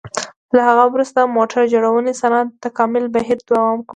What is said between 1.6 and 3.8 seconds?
جوړونې صنعت تکاملي بهیر دوام